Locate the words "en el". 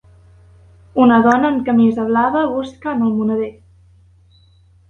2.97-3.15